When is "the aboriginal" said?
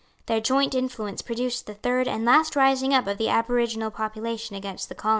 3.19-3.91